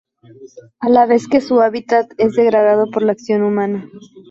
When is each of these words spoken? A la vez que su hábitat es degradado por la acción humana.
A 0.79 0.89
la 0.89 1.05
vez 1.05 1.27
que 1.27 1.41
su 1.41 1.61
hábitat 1.61 2.11
es 2.17 2.33
degradado 2.33 2.89
por 2.89 3.03
la 3.03 3.11
acción 3.11 3.43
humana. 3.43 3.87